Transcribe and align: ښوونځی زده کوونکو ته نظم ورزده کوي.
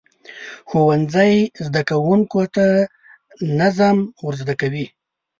ښوونځی 0.69 1.33
زده 1.65 1.81
کوونکو 1.89 2.41
ته 2.55 2.65
نظم 3.59 3.97
ورزده 4.25 4.53
کوي. 4.61 4.85